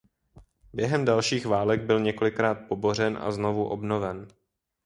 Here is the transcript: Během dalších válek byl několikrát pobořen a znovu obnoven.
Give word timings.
Během 0.73 1.05
dalších 1.05 1.45
válek 1.45 1.81
byl 1.81 1.99
několikrát 1.99 2.55
pobořen 2.67 3.17
a 3.21 3.31
znovu 3.31 3.65
obnoven. 3.67 4.27